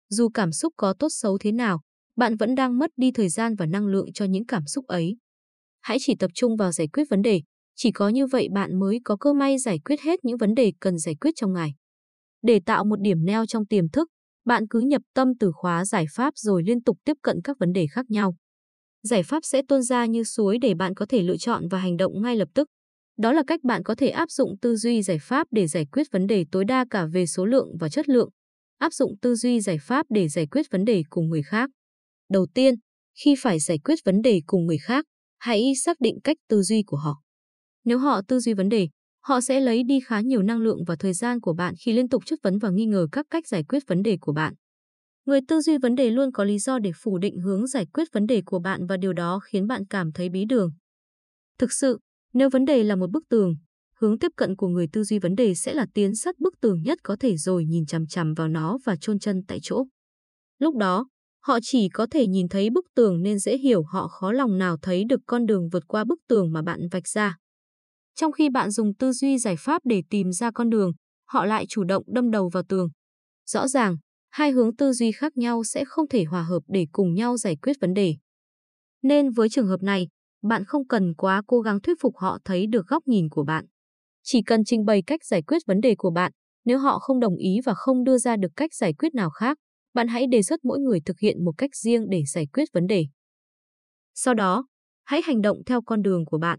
Dù 0.09 0.29
cảm 0.29 0.53
xúc 0.53 0.75
có 0.77 0.95
tốt 0.99 1.09
xấu 1.11 1.39
thế 1.39 1.53
nào, 1.53 1.81
bạn 2.17 2.37
vẫn 2.37 2.55
đang 2.55 2.79
mất 2.79 2.91
đi 2.97 3.11
thời 3.13 3.29
gian 3.29 3.55
và 3.55 3.67
năng 3.67 3.87
lượng 3.87 4.13
cho 4.13 4.25
những 4.25 4.47
cảm 4.47 4.67
xúc 4.67 4.87
ấy. 4.87 5.17
Hãy 5.81 5.99
chỉ 6.01 6.15
tập 6.19 6.31
trung 6.35 6.57
vào 6.57 6.73
giải 6.73 6.89
quyết 6.89 7.05
vấn 7.11 7.23
đề, 7.23 7.43
chỉ 7.77 7.91
có 7.93 8.09
như 8.09 8.27
vậy 8.27 8.49
bạn 8.55 8.79
mới 8.79 9.01
có 9.05 9.17
cơ 9.17 9.33
may 9.33 9.59
giải 9.59 9.79
quyết 9.85 10.01
hết 10.01 10.25
những 10.25 10.37
vấn 10.37 10.55
đề 10.55 10.73
cần 10.81 10.99
giải 10.99 11.15
quyết 11.21 11.31
trong 11.37 11.53
ngày. 11.53 11.75
Để 12.43 12.61
tạo 12.67 12.85
một 12.85 13.01
điểm 13.01 13.25
neo 13.25 13.47
trong 13.47 13.67
tiềm 13.67 13.89
thức, 13.89 14.09
bạn 14.45 14.69
cứ 14.71 14.81
nhập 14.81 15.03
tâm 15.15 15.29
từ 15.41 15.53
khóa 15.55 15.85
giải 15.85 16.05
pháp 16.11 16.33
rồi 16.37 16.63
liên 16.67 16.83
tục 16.83 16.99
tiếp 17.05 17.17
cận 17.23 17.37
các 17.45 17.57
vấn 17.59 17.73
đề 17.73 17.87
khác 17.87 18.11
nhau. 18.11 18.37
Giải 19.03 19.23
pháp 19.23 19.45
sẽ 19.45 19.63
tuôn 19.69 19.83
ra 19.83 20.07
như 20.07 20.25
suối 20.25 20.59
để 20.59 20.75
bạn 20.75 20.95
có 20.95 21.07
thể 21.09 21.23
lựa 21.23 21.37
chọn 21.37 21.69
và 21.69 21.79
hành 21.79 21.97
động 21.97 22.23
ngay 22.23 22.37
lập 22.37 22.49
tức. 22.55 22.69
Đó 23.19 23.33
là 23.33 23.43
cách 23.47 23.65
bạn 23.65 23.83
có 23.83 23.95
thể 23.95 24.09
áp 24.09 24.31
dụng 24.31 24.59
tư 24.63 24.77
duy 24.77 25.03
giải 25.03 25.19
pháp 25.21 25.47
để 25.51 25.67
giải 25.67 25.87
quyết 25.93 26.07
vấn 26.13 26.27
đề 26.27 26.45
tối 26.53 26.65
đa 26.65 26.85
cả 26.91 27.07
về 27.13 27.27
số 27.27 27.45
lượng 27.45 27.69
và 27.81 27.89
chất 27.89 28.09
lượng. 28.09 28.31
Áp 28.79 28.93
dụng 28.93 29.13
tư 29.23 29.35
duy 29.35 29.61
giải 29.61 29.79
pháp 29.81 30.07
để 30.09 30.29
giải 30.29 30.47
quyết 30.47 30.67
vấn 30.71 30.85
đề 30.85 31.03
cùng 31.11 31.29
người 31.29 31.43
khác. 31.43 31.71
Đầu 32.31 32.47
tiên, 32.55 32.75
khi 33.25 33.35
phải 33.39 33.59
giải 33.59 33.79
quyết 33.85 33.99
vấn 34.05 34.23
đề 34.23 34.41
cùng 34.47 34.67
người 34.67 34.79
khác, 34.79 35.05
hãy 35.39 35.73
xác 35.85 36.01
định 36.01 36.19
cách 36.25 36.37
tư 36.49 36.63
duy 36.63 36.83
của 36.87 36.97
họ. 36.97 37.23
Nếu 37.85 37.99
họ 37.99 38.21
tư 38.29 38.41
duy 38.41 38.55
vấn 38.55 38.69
đề, 38.69 38.89
họ 39.27 39.41
sẽ 39.41 39.61
lấy 39.61 39.83
đi 39.83 40.01
khá 40.01 40.21
nhiều 40.21 40.43
năng 40.43 40.59
lượng 40.59 40.85
và 40.85 40.97
thời 40.99 41.13
gian 41.13 41.41
của 41.41 41.53
bạn 41.53 41.75
khi 41.79 41.93
liên 41.93 42.09
tục 42.09 42.23
chất 42.27 42.39
vấn 42.43 42.59
và 42.59 42.71
nghi 42.71 42.87
ngờ 42.87 43.07
các 43.13 43.27
cách 43.31 43.49
giải 43.49 43.65
quyết 43.69 43.83
vấn 43.87 44.03
đề 44.03 44.19
của 44.21 44.33
bạn. 44.33 44.55
Người 45.25 45.41
tư 45.49 45.61
duy 45.61 45.79
vấn 45.79 45.95
đề 45.95 46.11
luôn 46.11 46.33
có 46.33 46.45
lý 46.45 46.59
do 46.59 46.79
để 46.79 46.91
phủ 47.03 47.19
định 47.19 47.39
hướng 47.39 47.67
giải 47.67 47.87
quyết 47.87 48.09
vấn 48.13 48.27
đề 48.27 48.43
của 48.47 48.59
bạn 48.59 48.87
và 48.87 48.97
điều 48.97 49.13
đó 49.13 49.41
khiến 49.45 49.67
bạn 49.67 49.87
cảm 49.91 50.13
thấy 50.13 50.29
bí 50.29 50.45
đường. 50.45 50.71
Thực 51.59 51.73
sự, 51.73 51.99
nếu 52.35 52.51
vấn 52.51 52.65
đề 52.65 52.85
là 52.85 52.97
một 52.97 53.11
bức 53.11 53.25
tường, 53.29 53.55
hướng 53.99 54.19
tiếp 54.19 54.33
cận 54.37 54.57
của 54.57 54.69
người 54.69 54.87
tư 54.93 55.05
duy 55.05 55.19
vấn 55.19 55.35
đề 55.35 55.55
sẽ 55.55 55.75
là 55.75 55.87
tiến 55.95 56.15
sát 56.15 56.39
bức 56.39 56.55
tường 56.61 56.83
nhất 56.83 56.99
có 57.03 57.17
thể 57.21 57.37
rồi 57.37 57.65
nhìn 57.65 57.87
chằm 57.87 58.07
chằm 58.07 58.35
vào 58.35 58.49
nó 58.49 58.79
và 58.85 58.97
chôn 58.97 59.19
chân 59.19 59.43
tại 59.49 59.59
chỗ. 59.63 59.87
Lúc 60.59 60.77
đó, 60.77 61.09
họ 61.43 61.59
chỉ 61.63 61.89
có 61.89 62.07
thể 62.11 62.27
nhìn 62.27 62.49
thấy 62.49 62.71
bức 62.71 62.85
tường 62.95 63.23
nên 63.23 63.39
dễ 63.39 63.59
hiểu 63.59 63.83
họ 63.83 64.09
khó 64.09 64.33
lòng 64.33 64.59
nào 64.59 64.77
thấy 64.83 65.05
được 65.05 65.21
con 65.27 65.47
đường 65.47 65.69
vượt 65.73 65.89
qua 65.89 66.05
bức 66.05 66.19
tường 66.29 66.53
mà 66.53 66.63
bạn 66.63 66.81
vạch 66.91 67.09
ra. 67.09 67.37
Trong 68.17 68.33
khi 68.33 68.51
bạn 68.51 68.71
dùng 68.71 68.95
tư 68.95 69.13
duy 69.13 69.39
giải 69.39 69.57
pháp 69.59 69.83
để 69.85 70.03
tìm 70.11 70.33
ra 70.33 70.51
con 70.51 70.71
đường, 70.71 70.93
họ 71.29 71.45
lại 71.45 71.67
chủ 71.69 71.85
động 71.85 72.03
đâm 72.07 72.31
đầu 72.31 72.49
vào 72.49 72.63
tường. 72.69 72.89
Rõ 73.51 73.69
ràng, 73.69 73.97
hai 74.31 74.51
hướng 74.51 74.77
tư 74.77 74.93
duy 74.93 75.13
khác 75.13 75.37
nhau 75.37 75.65
sẽ 75.65 75.85
không 75.85 76.09
thể 76.09 76.25
hòa 76.25 76.43
hợp 76.43 76.61
để 76.69 76.87
cùng 76.93 77.15
nhau 77.15 77.37
giải 77.37 77.57
quyết 77.57 77.77
vấn 77.81 77.95
đề. 77.95 78.17
Nên 79.03 79.31
với 79.31 79.49
trường 79.49 79.67
hợp 79.67 79.83
này, 79.83 80.09
bạn 80.43 80.65
không 80.65 80.87
cần 80.87 81.15
quá 81.15 81.43
cố 81.47 81.61
gắng 81.61 81.81
thuyết 81.81 81.95
phục 82.01 82.17
họ 82.17 82.39
thấy 82.45 82.67
được 82.67 82.87
góc 82.87 83.03
nhìn 83.07 83.29
của 83.29 83.45
bạn. 83.45 83.65
Chỉ 84.23 84.43
cần 84.43 84.65
trình 84.65 84.85
bày 84.85 85.03
cách 85.07 85.25
giải 85.25 85.43
quyết 85.43 85.63
vấn 85.67 85.81
đề 85.81 85.95
của 85.99 86.11
bạn, 86.11 86.33
nếu 86.65 86.79
họ 86.79 86.99
không 86.99 87.21
đồng 87.21 87.37
ý 87.37 87.59
và 87.65 87.75
không 87.75 88.05
đưa 88.05 88.19
ra 88.19 88.37
được 88.37 88.53
cách 88.57 88.75
giải 88.75 88.93
quyết 88.93 89.15
nào 89.15 89.31
khác, 89.31 89.59
bạn 89.95 90.09
hãy 90.09 90.27
đề 90.27 90.43
xuất 90.43 90.65
mỗi 90.65 90.79
người 90.79 91.01
thực 91.01 91.19
hiện 91.19 91.45
một 91.45 91.53
cách 91.59 91.71
riêng 91.77 92.09
để 92.11 92.23
giải 92.35 92.47
quyết 92.53 92.69
vấn 92.73 92.87
đề. 92.87 93.07
Sau 94.15 94.35
đó, 94.35 94.67
hãy 95.05 95.21
hành 95.25 95.43
động 95.43 95.59
theo 95.67 95.83
con 95.83 96.03
đường 96.03 96.25
của 96.25 96.39
bạn. 96.39 96.59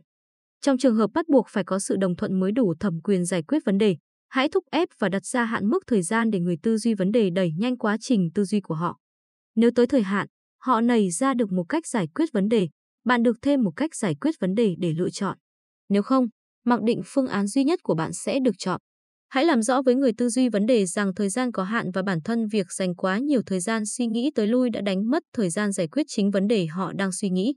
Trong 0.62 0.78
trường 0.78 0.96
hợp 0.96 1.10
bắt 1.14 1.26
buộc 1.30 1.48
phải 1.50 1.64
có 1.64 1.80
sự 1.80 1.96
đồng 1.96 2.16
thuận 2.16 2.40
mới 2.40 2.52
đủ 2.52 2.74
thẩm 2.80 3.02
quyền 3.02 3.26
giải 3.26 3.44
quyết 3.44 3.66
vấn 3.66 3.78
đề, 3.78 3.98
hãy 4.30 4.50
thúc 4.50 4.64
ép 4.72 4.90
và 5.00 5.10
đặt 5.10 5.26
ra 5.26 5.46
hạn 5.46 5.70
mức 5.70 5.84
thời 5.88 6.02
gian 6.02 6.32
để 6.32 6.40
người 6.40 6.58
tư 6.64 6.78
duy 6.78 6.94
vấn 6.94 7.12
đề 7.12 7.30
đẩy 7.30 7.52
nhanh 7.58 7.78
quá 7.78 7.98
trình 8.00 8.30
tư 8.36 8.44
duy 8.44 8.62
của 8.62 8.76
họ. 8.76 8.98
Nếu 9.56 9.72
tới 9.76 9.88
thời 9.88 10.02
hạn, 10.02 10.28
họ 10.62 10.82
nảy 10.82 11.10
ra 11.10 11.34
được 11.34 11.52
một 11.52 11.64
cách 11.70 11.88
giải 11.88 12.08
quyết 12.16 12.30
vấn 12.34 12.50
đề, 12.50 12.68
bạn 13.06 13.24
được 13.24 13.38
thêm 13.42 13.64
một 13.64 13.72
cách 13.76 13.96
giải 13.96 14.16
quyết 14.22 14.36
vấn 14.40 14.56
đề 14.56 14.76
để 14.80 14.94
lựa 14.98 15.10
chọn. 15.10 15.38
Nếu 15.90 16.02
không, 16.02 16.28
mặc 16.66 16.80
định 16.84 17.02
phương 17.06 17.28
án 17.28 17.48
duy 17.48 17.64
nhất 17.64 17.80
của 17.84 17.96
bạn 17.96 18.14
sẽ 18.14 18.40
được 18.40 18.56
chọn. 18.58 18.82
Hãy 19.30 19.46
làm 19.46 19.62
rõ 19.62 19.82
với 19.82 19.96
người 19.96 20.12
tư 20.18 20.30
duy 20.30 20.50
vấn 20.50 20.66
đề 20.66 20.86
rằng 20.86 21.16
thời 21.16 21.30
gian 21.30 21.52
có 21.52 21.64
hạn 21.64 21.92
và 21.92 22.02
bản 22.02 22.22
thân 22.22 22.48
việc 22.48 22.72
dành 22.72 22.96
quá 22.96 23.18
nhiều 23.20 23.42
thời 23.46 23.60
gian 23.60 23.86
suy 23.86 24.08
nghĩ 24.08 24.32
tới 24.36 24.48
lui 24.48 24.70
đã 24.70 24.82
đánh 24.82 25.10
mất 25.10 25.24
thời 25.34 25.50
gian 25.50 25.72
giải 25.72 25.88
quyết 25.88 26.04
chính 26.08 26.32
vấn 26.32 26.48
đề 26.48 26.66
họ 26.66 26.94
đang 26.94 27.12
suy 27.12 27.30
nghĩ. 27.30 27.54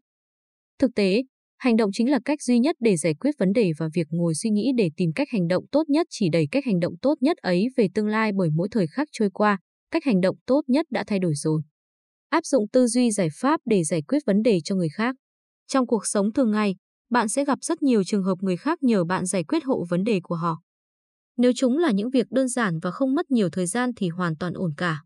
Thực 0.79 0.91
tế, 0.95 1.23
hành 1.61 1.77
động 1.77 1.91
chính 1.93 2.11
là 2.11 2.21
cách 2.25 2.43
duy 2.43 2.59
nhất 2.59 2.77
để 2.81 2.97
giải 2.97 3.15
quyết 3.15 3.31
vấn 3.39 3.53
đề 3.53 3.73
và 3.79 3.89
việc 3.95 4.07
ngồi 4.11 4.35
suy 4.35 4.51
nghĩ 4.51 4.73
để 4.77 4.91
tìm 4.97 5.13
cách 5.15 5.29
hành 5.33 5.49
động 5.49 5.65
tốt 5.73 5.83
nhất 5.89 6.07
chỉ 6.11 6.29
đẩy 6.29 6.49
cách 6.51 6.65
hành 6.65 6.81
động 6.81 6.95
tốt 7.03 7.15
nhất 7.21 7.37
ấy 7.37 7.67
về 7.77 7.89
tương 7.95 8.07
lai 8.07 8.33
bởi 8.37 8.51
mỗi 8.55 8.69
thời 8.71 8.87
khắc 8.87 9.09
trôi 9.13 9.31
qua, 9.31 9.59
cách 9.91 10.05
hành 10.05 10.21
động 10.21 10.37
tốt 10.47 10.61
nhất 10.67 10.87
đã 10.91 11.05
thay 11.07 11.19
đổi 11.19 11.35
rồi. 11.35 11.63
Áp 12.29 12.47
dụng 12.47 12.69
tư 12.69 12.87
duy 12.87 13.11
giải 13.11 13.29
pháp 13.41 13.61
để 13.65 13.85
giải 13.85 14.03
quyết 14.03 14.19
vấn 14.27 14.43
đề 14.43 14.61
cho 14.65 14.75
người 14.75 14.89
khác. 14.89 15.17
Trong 15.69 15.87
cuộc 15.87 16.07
sống 16.07 16.33
thường 16.33 16.51
ngày, 16.51 16.77
bạn 17.11 17.29
sẽ 17.29 17.45
gặp 17.45 17.59
rất 17.63 17.83
nhiều 17.83 18.05
trường 18.05 18.23
hợp 18.23 18.39
người 18.41 18.57
khác 18.57 18.83
nhờ 18.83 19.05
bạn 19.05 19.27
giải 19.27 19.45
quyết 19.45 19.65
hộ 19.65 19.85
vấn 19.91 20.05
đề 20.05 20.21
của 20.23 20.35
họ. 20.35 20.63
Nếu 21.37 21.53
chúng 21.57 21.79
là 21.79 21.91
những 21.91 22.11
việc 22.11 22.27
đơn 22.31 22.49
giản 22.49 22.79
và 22.83 22.91
không 22.91 23.15
mất 23.15 23.31
nhiều 23.31 23.49
thời 23.53 23.67
gian 23.67 23.91
thì 23.97 24.09
hoàn 24.09 24.37
toàn 24.37 24.53
ổn 24.55 24.71
cả. 24.77 25.03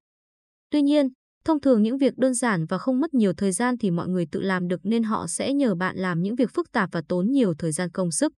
Tuy 0.70 0.82
nhiên, 0.82 1.08
thông 1.44 1.60
thường 1.60 1.82
những 1.82 1.98
việc 1.98 2.16
đơn 2.16 2.34
giản 2.34 2.66
và 2.66 2.78
không 2.78 3.00
mất 3.00 3.14
nhiều 3.14 3.32
thời 3.36 3.52
gian 3.52 3.78
thì 3.78 3.90
mọi 3.90 4.08
người 4.08 4.26
tự 4.32 4.40
làm 4.40 4.68
được 4.68 4.80
nên 4.82 5.02
họ 5.02 5.26
sẽ 5.26 5.52
nhờ 5.52 5.74
bạn 5.74 5.96
làm 5.96 6.22
những 6.22 6.34
việc 6.34 6.50
phức 6.54 6.72
tạp 6.72 6.88
và 6.92 7.02
tốn 7.08 7.30
nhiều 7.30 7.54
thời 7.58 7.72
gian 7.72 7.90
công 7.90 8.10
sức. 8.10 8.32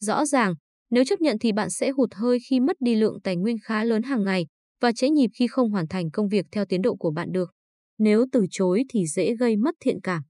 Rõ 0.00 0.26
ràng, 0.26 0.54
nếu 0.90 1.04
chấp 1.04 1.20
nhận 1.20 1.36
thì 1.40 1.52
bạn 1.52 1.70
sẽ 1.70 1.90
hụt 1.90 2.14
hơi 2.14 2.38
khi 2.50 2.60
mất 2.60 2.76
đi 2.80 2.94
lượng 2.94 3.20
tài 3.24 3.36
nguyên 3.36 3.56
khá 3.64 3.84
lớn 3.84 4.02
hàng 4.02 4.24
ngày 4.24 4.46
và 4.80 4.92
trễ 4.92 5.10
nhịp 5.10 5.30
khi 5.38 5.46
không 5.46 5.70
hoàn 5.70 5.88
thành 5.88 6.10
công 6.10 6.28
việc 6.28 6.46
theo 6.52 6.64
tiến 6.68 6.82
độ 6.82 6.96
của 6.96 7.10
bạn 7.10 7.32
được. 7.32 7.50
Nếu 7.98 8.26
từ 8.32 8.46
chối 8.50 8.84
thì 8.90 9.06
dễ 9.06 9.36
gây 9.36 9.56
mất 9.56 9.74
thiện 9.80 10.00
cảm. 10.02 10.22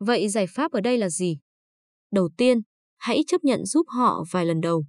Vậy 0.00 0.28
giải 0.28 0.46
pháp 0.46 0.72
ở 0.72 0.80
đây 0.80 0.98
là 0.98 1.10
gì? 1.10 1.36
Đầu 2.12 2.28
tiên, 2.36 2.58
hãy 2.98 3.20
chấp 3.26 3.44
nhận 3.44 3.64
giúp 3.64 3.86
họ 3.88 4.24
vài 4.30 4.46
lần 4.46 4.60
đầu. 4.60 4.84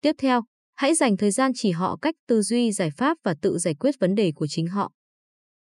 Tiếp 0.00 0.12
theo, 0.18 0.42
hãy 0.74 0.94
dành 0.94 1.16
thời 1.16 1.30
gian 1.30 1.52
chỉ 1.54 1.70
họ 1.70 1.96
cách 2.02 2.14
tư 2.28 2.42
duy 2.42 2.72
giải 2.72 2.90
pháp 2.96 3.18
và 3.24 3.34
tự 3.42 3.58
giải 3.58 3.74
quyết 3.74 3.94
vấn 4.00 4.14
đề 4.14 4.32
của 4.36 4.46
chính 4.46 4.66
họ. 4.66 4.92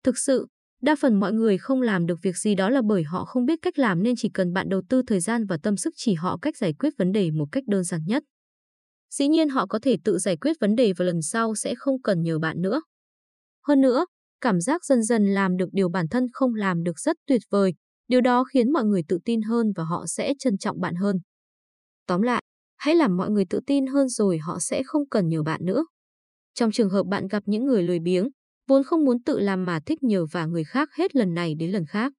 Thực 0.04 0.18
sự, 0.18 0.48
đa 0.82 0.96
phần 1.00 1.20
mọi 1.20 1.34
người 1.34 1.58
không 1.58 1.82
làm 1.82 2.06
được 2.06 2.20
việc 2.22 2.38
gì 2.38 2.56
đó 2.56 2.70
là 2.70 2.82
bởi 2.82 3.04
họ 3.04 3.26
không 3.26 3.46
biết 3.46 3.60
cách 3.62 3.80
làm 3.80 4.04
nên 4.04 4.16
chỉ 4.18 4.30
cần 4.30 4.54
bạn 4.54 4.70
đầu 4.70 4.82
tư 4.90 5.02
thời 5.08 5.20
gian 5.20 5.46
và 5.46 5.58
tâm 5.64 5.78
sức 5.78 5.94
chỉ 5.98 6.14
họ 6.14 6.38
cách 6.42 6.58
giải 6.58 6.74
quyết 6.74 6.94
vấn 6.98 7.12
đề 7.12 7.32
một 7.32 7.46
cách 7.52 7.64
đơn 7.68 7.84
giản 7.84 8.02
nhất. 8.08 8.24
Dĩ 9.10 9.28
nhiên 9.28 9.50
họ 9.50 9.66
có 9.66 9.80
thể 9.80 9.98
tự 10.04 10.18
giải 10.18 10.38
quyết 10.38 10.58
vấn 10.60 10.76
đề 10.76 10.94
và 10.94 11.06
lần 11.06 11.22
sau 11.22 11.56
sẽ 11.56 11.76
không 11.76 12.02
cần 12.02 12.22
nhờ 12.22 12.40
bạn 12.40 12.62
nữa. 12.62 12.82
Hơn 13.68 13.82
nữa, 13.82 14.06
cảm 14.42 14.62
giác 14.62 14.86
dần 14.86 15.04
dần 15.04 15.26
làm 15.34 15.58
được 15.58 15.70
điều 15.72 15.90
bản 15.90 16.08
thân 16.08 16.28
không 16.34 16.56
làm 16.56 16.84
được 16.84 17.00
rất 17.00 17.18
tuyệt 17.28 17.42
vời, 17.50 17.74
Điều 18.12 18.22
đó 18.22 18.44
khiến 18.44 18.72
mọi 18.74 18.86
người 18.86 19.02
tự 19.08 19.20
tin 19.26 19.42
hơn 19.42 19.72
và 19.76 19.84
họ 19.84 20.06
sẽ 20.08 20.34
trân 20.40 20.58
trọng 20.58 20.82
bạn 20.82 20.96
hơn. 20.96 21.20
Tóm 22.08 22.22
lại, 22.22 22.44
hãy 22.78 22.96
làm 22.96 23.18
mọi 23.18 23.30
người 23.30 23.46
tự 23.50 23.60
tin 23.68 23.88
hơn 23.88 24.10
rồi 24.10 24.38
họ 24.38 24.60
sẽ 24.60 24.84
không 24.86 25.10
cần 25.10 25.28
nhờ 25.28 25.44
bạn 25.44 25.62
nữa. 25.66 25.86
Trong 26.54 26.72
trường 26.72 26.90
hợp 26.90 27.04
bạn 27.04 27.28
gặp 27.28 27.44
những 27.46 27.66
người 27.66 27.84
lười 27.84 28.00
biếng, 28.00 28.30
vốn 28.72 28.84
không 28.84 29.06
muốn 29.06 29.24
tự 29.24 29.40
làm 29.40 29.66
mà 29.66 29.80
thích 29.86 30.04
nhờ 30.04 30.26
và 30.32 30.46
người 30.46 30.64
khác 30.64 30.90
hết 30.94 31.16
lần 31.16 31.34
này 31.34 31.56
đến 31.56 31.72
lần 31.72 31.86
khác. 31.86 32.14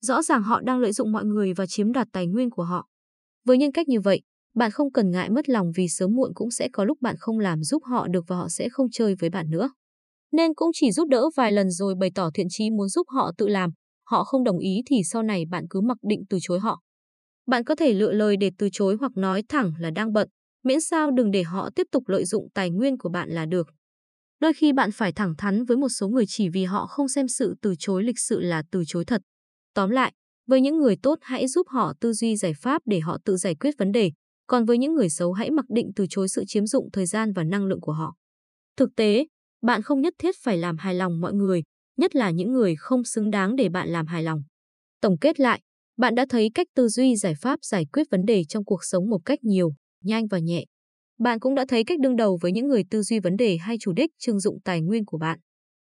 Rõ 0.00 0.22
ràng 0.22 0.42
họ 0.42 0.60
đang 0.60 0.78
lợi 0.78 0.92
dụng 0.92 1.12
mọi 1.12 1.24
người 1.24 1.52
và 1.52 1.66
chiếm 1.66 1.92
đoạt 1.92 2.08
tài 2.12 2.26
nguyên 2.26 2.50
của 2.50 2.62
họ. 2.62 2.88
Với 3.44 3.58
nhân 3.58 3.72
cách 3.72 3.88
như 3.88 4.00
vậy, 4.00 4.20
bạn 4.54 4.70
không 4.70 4.92
cần 4.92 5.10
ngại 5.10 5.30
mất 5.30 5.48
lòng 5.48 5.72
vì 5.76 5.88
sớm 5.88 6.16
muộn 6.16 6.30
cũng 6.34 6.50
sẽ 6.50 6.68
có 6.72 6.84
lúc 6.84 6.98
bạn 7.00 7.16
không 7.18 7.38
làm 7.38 7.62
giúp 7.62 7.82
họ 7.84 8.08
được 8.08 8.24
và 8.28 8.36
họ 8.36 8.48
sẽ 8.48 8.68
không 8.68 8.86
chơi 8.92 9.14
với 9.14 9.30
bạn 9.30 9.50
nữa. 9.50 9.70
Nên 10.32 10.54
cũng 10.54 10.70
chỉ 10.74 10.92
giúp 10.92 11.08
đỡ 11.08 11.30
vài 11.36 11.52
lần 11.52 11.70
rồi 11.70 11.94
bày 12.00 12.10
tỏ 12.14 12.30
thiện 12.34 12.46
chí 12.50 12.70
muốn 12.70 12.88
giúp 12.88 13.06
họ 13.10 13.32
tự 13.38 13.48
làm, 13.48 13.70
họ 14.06 14.24
không 14.24 14.44
đồng 14.44 14.58
ý 14.58 14.82
thì 14.86 14.96
sau 15.04 15.22
này 15.22 15.44
bạn 15.50 15.64
cứ 15.70 15.80
mặc 15.80 15.98
định 16.02 16.22
từ 16.30 16.38
chối 16.42 16.60
họ. 16.60 16.80
Bạn 17.46 17.64
có 17.64 17.74
thể 17.74 17.92
lựa 17.92 18.12
lời 18.12 18.36
để 18.36 18.50
từ 18.58 18.68
chối 18.72 18.96
hoặc 19.00 19.12
nói 19.16 19.42
thẳng 19.48 19.72
là 19.78 19.90
đang 19.90 20.12
bận, 20.12 20.28
miễn 20.64 20.80
sao 20.80 21.10
đừng 21.10 21.30
để 21.30 21.42
họ 21.42 21.70
tiếp 21.74 21.86
tục 21.92 22.08
lợi 22.08 22.24
dụng 22.24 22.48
tài 22.54 22.70
nguyên 22.70 22.98
của 22.98 23.08
bạn 23.08 23.30
là 23.30 23.46
được. 23.46 23.66
Đôi 24.40 24.52
khi 24.52 24.72
bạn 24.72 24.90
phải 24.92 25.12
thẳng 25.12 25.34
thắn 25.38 25.64
với 25.64 25.76
một 25.76 25.88
số 25.88 26.08
người 26.08 26.24
chỉ 26.28 26.48
vì 26.48 26.64
họ 26.64 26.86
không 26.86 27.08
xem 27.08 27.28
sự 27.28 27.54
từ 27.62 27.74
chối 27.78 28.04
lịch 28.04 28.18
sự 28.18 28.40
là 28.40 28.62
từ 28.70 28.82
chối 28.86 29.04
thật. 29.04 29.22
Tóm 29.74 29.90
lại, 29.90 30.12
với 30.46 30.60
những 30.60 30.78
người 30.78 30.96
tốt 31.02 31.18
hãy 31.22 31.48
giúp 31.48 31.66
họ 31.68 31.92
tư 32.00 32.12
duy 32.12 32.36
giải 32.36 32.52
pháp 32.54 32.82
để 32.86 33.00
họ 33.00 33.18
tự 33.24 33.36
giải 33.36 33.54
quyết 33.54 33.74
vấn 33.78 33.92
đề, 33.92 34.10
Còn 34.46 34.64
với 34.64 34.78
những 34.78 34.94
người 34.94 35.10
xấu 35.10 35.32
hãy 35.32 35.50
mặc 35.50 35.64
định 35.68 35.90
từ 35.96 36.06
chối 36.10 36.28
sự 36.28 36.44
chiếm 36.46 36.66
dụng 36.66 36.88
thời 36.92 37.06
gian 37.06 37.32
và 37.32 37.44
năng 37.44 37.66
lượng 37.66 37.80
của 37.80 37.92
họ. 37.92 38.14
Thực 38.76 38.90
tế, 38.96 39.26
bạn 39.62 39.82
không 39.82 40.00
nhất 40.00 40.14
thiết 40.18 40.34
phải 40.42 40.56
làm 40.56 40.76
hài 40.78 40.94
lòng 40.94 41.20
mọi 41.20 41.32
người, 41.32 41.62
nhất 41.96 42.16
là 42.16 42.30
những 42.30 42.52
người 42.52 42.76
không 42.76 43.04
xứng 43.04 43.30
đáng 43.30 43.56
để 43.56 43.68
bạn 43.68 43.88
làm 43.88 44.06
hài 44.06 44.22
lòng. 44.22 44.42
Tổng 45.00 45.18
kết 45.18 45.40
lại, 45.40 45.60
bạn 45.96 46.14
đã 46.14 46.26
thấy 46.28 46.50
cách 46.54 46.66
tư 46.74 46.88
duy 46.88 47.16
giải 47.16 47.34
pháp 47.40 47.58
giải 47.62 47.86
quyết 47.92 48.06
vấn 48.10 48.24
đề 48.26 48.44
trong 48.44 48.64
cuộc 48.64 48.84
sống 48.84 49.10
một 49.10 49.18
cách 49.24 49.38
nhiều, 49.44 49.72
nhanh 50.04 50.26
và 50.26 50.38
nhẹ. 50.38 50.64
Bạn 51.18 51.40
cũng 51.40 51.54
đã 51.54 51.64
thấy 51.68 51.84
cách 51.84 52.00
đương 52.00 52.16
đầu 52.16 52.38
với 52.42 52.52
những 52.52 52.68
người 52.68 52.82
tư 52.90 53.02
duy 53.02 53.20
vấn 53.20 53.36
đề 53.36 53.56
hay 53.56 53.76
chủ 53.80 53.92
đích 53.92 54.10
trưng 54.18 54.40
dụng 54.40 54.58
tài 54.64 54.80
nguyên 54.80 55.04
của 55.04 55.18
bạn. 55.18 55.38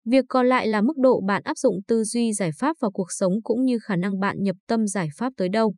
Việc 0.05 0.25
còn 0.29 0.47
lại 0.47 0.67
là 0.67 0.81
mức 0.81 0.97
độ 0.97 1.21
bạn 1.27 1.43
áp 1.45 1.59
dụng 1.59 1.81
tư 1.89 2.05
duy 2.05 2.33
giải 2.33 2.51
pháp 2.59 2.77
vào 2.81 2.91
cuộc 2.91 3.13
sống 3.13 3.33
cũng 3.45 3.65
như 3.65 3.79
khả 3.83 3.97
năng 3.97 4.21
bạn 4.21 4.37
nhập 4.43 4.57
tâm 4.67 4.87
giải 4.87 5.09
pháp 5.17 5.33
tới 5.37 5.49
đâu. 5.49 5.75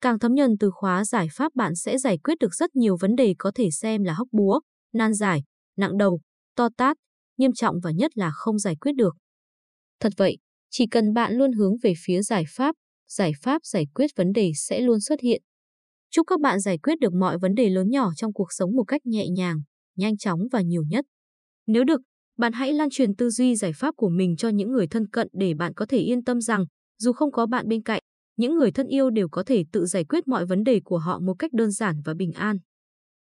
Càng 0.00 0.18
thấm 0.18 0.34
nhuần 0.34 0.50
từ 0.60 0.70
khóa 0.74 1.04
giải 1.04 1.26
pháp 1.32 1.54
bạn 1.54 1.74
sẽ 1.74 1.98
giải 1.98 2.18
quyết 2.18 2.34
được 2.40 2.54
rất 2.54 2.76
nhiều 2.76 2.96
vấn 3.00 3.16
đề 3.16 3.34
có 3.38 3.52
thể 3.54 3.68
xem 3.70 4.04
là 4.04 4.12
hóc 4.12 4.28
búa, 4.32 4.60
nan 4.92 5.14
giải, 5.14 5.42
nặng 5.76 5.98
đầu, 5.98 6.20
to 6.56 6.68
tát, 6.76 6.96
nghiêm 7.38 7.52
trọng 7.52 7.76
và 7.82 7.90
nhất 7.90 8.10
là 8.18 8.30
không 8.34 8.58
giải 8.58 8.76
quyết 8.76 8.92
được. 8.92 9.16
Thật 10.00 10.12
vậy, 10.16 10.38
chỉ 10.70 10.86
cần 10.86 11.12
bạn 11.14 11.32
luôn 11.32 11.52
hướng 11.52 11.72
về 11.82 11.92
phía 12.04 12.22
giải 12.22 12.44
pháp, 12.48 12.74
giải 13.08 13.32
pháp 13.42 13.64
giải 13.64 13.86
quyết 13.94 14.10
vấn 14.16 14.32
đề 14.32 14.50
sẽ 14.56 14.80
luôn 14.80 15.00
xuất 15.00 15.20
hiện. 15.20 15.42
Chúc 16.10 16.26
các 16.26 16.40
bạn 16.40 16.60
giải 16.60 16.78
quyết 16.78 17.00
được 17.00 17.14
mọi 17.14 17.38
vấn 17.38 17.54
đề 17.54 17.68
lớn 17.68 17.90
nhỏ 17.90 18.10
trong 18.16 18.32
cuộc 18.32 18.48
sống 18.50 18.76
một 18.76 18.84
cách 18.84 19.06
nhẹ 19.06 19.28
nhàng, 19.28 19.62
nhanh 19.96 20.16
chóng 20.16 20.40
và 20.52 20.60
nhiều 20.60 20.82
nhất. 20.88 21.04
Nếu 21.66 21.84
được, 21.84 22.00
bạn 22.38 22.52
hãy 22.52 22.72
lan 22.72 22.88
truyền 22.90 23.14
tư 23.16 23.30
duy 23.30 23.56
giải 23.56 23.72
pháp 23.72 23.94
của 23.96 24.08
mình 24.08 24.36
cho 24.36 24.48
những 24.48 24.72
người 24.72 24.86
thân 24.86 25.08
cận 25.08 25.28
để 25.32 25.54
bạn 25.54 25.74
có 25.74 25.86
thể 25.86 25.98
yên 25.98 26.24
tâm 26.24 26.40
rằng, 26.40 26.64
dù 26.98 27.12
không 27.12 27.32
có 27.32 27.46
bạn 27.46 27.68
bên 27.68 27.82
cạnh, 27.82 28.02
những 28.36 28.54
người 28.56 28.70
thân 28.70 28.86
yêu 28.86 29.10
đều 29.10 29.28
có 29.28 29.42
thể 29.46 29.64
tự 29.72 29.86
giải 29.86 30.04
quyết 30.04 30.28
mọi 30.28 30.46
vấn 30.46 30.64
đề 30.64 30.80
của 30.84 30.98
họ 30.98 31.18
một 31.18 31.34
cách 31.38 31.52
đơn 31.52 31.70
giản 31.70 32.00
và 32.04 32.14
bình 32.14 32.32
an. 32.32 32.56